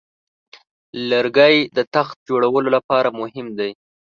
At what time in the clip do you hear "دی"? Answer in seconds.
3.59-3.71